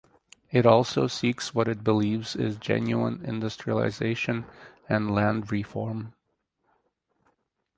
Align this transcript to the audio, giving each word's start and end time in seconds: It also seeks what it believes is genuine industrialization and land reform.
It 0.49 0.65
also 0.65 1.05
seeks 1.05 1.53
what 1.53 1.67
it 1.67 1.83
believes 1.83 2.35
is 2.35 2.57
genuine 2.57 3.23
industrialization 3.23 4.45
and 4.89 5.13
land 5.13 5.51
reform. 5.51 6.13